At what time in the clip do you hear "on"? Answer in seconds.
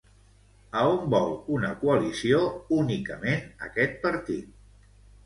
0.93-1.03